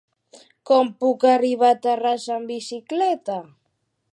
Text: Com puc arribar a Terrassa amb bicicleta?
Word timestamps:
Com 0.69 0.89
puc 1.03 1.25
arribar 1.33 1.69
a 1.73 1.77
Terrassa 1.83 2.33
amb 2.39 2.53
bicicleta? 2.55 3.37